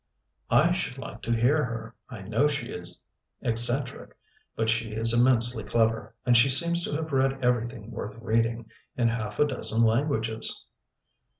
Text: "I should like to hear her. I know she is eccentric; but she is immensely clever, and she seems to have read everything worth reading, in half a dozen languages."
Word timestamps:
"I 0.49 0.71
should 0.71 0.97
like 0.97 1.21
to 1.21 1.31
hear 1.31 1.63
her. 1.63 1.93
I 2.09 2.23
know 2.23 2.47
she 2.47 2.71
is 2.71 2.99
eccentric; 3.43 4.17
but 4.55 4.67
she 4.67 4.93
is 4.93 5.13
immensely 5.13 5.63
clever, 5.63 6.15
and 6.25 6.35
she 6.35 6.49
seems 6.49 6.83
to 6.85 6.91
have 6.93 7.11
read 7.11 7.43
everything 7.45 7.91
worth 7.91 8.17
reading, 8.19 8.65
in 8.97 9.09
half 9.09 9.37
a 9.37 9.45
dozen 9.45 9.83
languages." 9.83 10.65